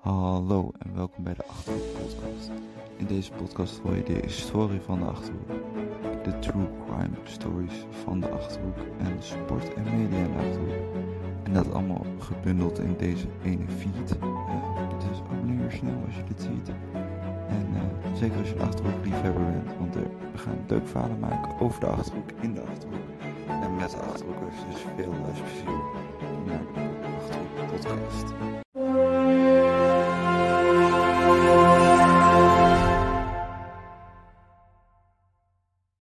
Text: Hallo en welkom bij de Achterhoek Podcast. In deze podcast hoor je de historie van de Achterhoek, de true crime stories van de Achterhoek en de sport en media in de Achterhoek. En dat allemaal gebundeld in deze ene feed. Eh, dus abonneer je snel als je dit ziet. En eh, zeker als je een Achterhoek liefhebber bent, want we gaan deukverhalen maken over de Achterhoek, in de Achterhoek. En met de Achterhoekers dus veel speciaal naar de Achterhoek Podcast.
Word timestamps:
Hallo 0.00 0.70
en 0.78 0.94
welkom 0.94 1.24
bij 1.24 1.34
de 1.34 1.44
Achterhoek 1.46 1.82
Podcast. 1.92 2.50
In 2.96 3.06
deze 3.06 3.32
podcast 3.32 3.78
hoor 3.78 3.96
je 3.96 4.02
de 4.02 4.20
historie 4.26 4.80
van 4.80 4.98
de 4.98 5.04
Achterhoek, 5.04 5.48
de 6.24 6.38
true 6.38 6.68
crime 6.86 7.16
stories 7.24 7.86
van 8.04 8.20
de 8.20 8.28
Achterhoek 8.28 8.76
en 8.98 9.16
de 9.16 9.22
sport 9.22 9.74
en 9.74 9.82
media 9.82 10.18
in 10.18 10.32
de 10.32 10.38
Achterhoek. 10.38 10.94
En 11.42 11.52
dat 11.52 11.72
allemaal 11.72 12.06
gebundeld 12.18 12.78
in 12.78 12.96
deze 12.96 13.26
ene 13.44 13.68
feed. 13.68 14.18
Eh, 14.18 15.08
dus 15.08 15.20
abonneer 15.30 15.70
je 15.70 15.76
snel 15.76 16.02
als 16.06 16.16
je 16.16 16.24
dit 16.24 16.40
ziet. 16.40 16.68
En 17.48 17.68
eh, 17.74 18.14
zeker 18.14 18.38
als 18.38 18.48
je 18.48 18.54
een 18.54 18.66
Achterhoek 18.66 19.04
liefhebber 19.04 19.44
bent, 19.44 19.78
want 19.78 19.94
we 19.94 20.38
gaan 20.38 20.58
deukverhalen 20.66 21.18
maken 21.18 21.60
over 21.60 21.80
de 21.80 21.86
Achterhoek, 21.86 22.30
in 22.40 22.54
de 22.54 22.60
Achterhoek. 22.60 23.06
En 23.48 23.76
met 23.76 23.90
de 23.90 23.96
Achterhoekers 23.96 24.56
dus 24.70 24.80
veel 24.96 25.14
speciaal 25.34 25.82
naar 26.46 26.62
de 26.74 26.80
Achterhoek 27.18 27.70
Podcast. 27.70 28.66